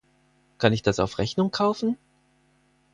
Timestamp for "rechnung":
1.19-1.51